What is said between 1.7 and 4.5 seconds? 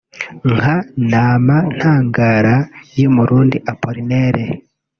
ntangara” y’umurundi Appollinaire